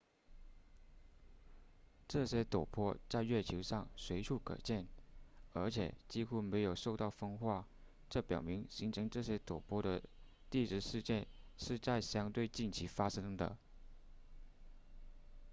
[2.07, 4.87] 这些陡坡在月球上随处可见
[5.53, 7.67] 而且几乎没有受到风化
[8.09, 10.01] 这表明形成这些陡坡的
[10.49, 13.55] 地质事件是在相对近期发生的